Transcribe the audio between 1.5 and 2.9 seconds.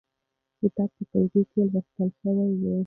ولوستل شو.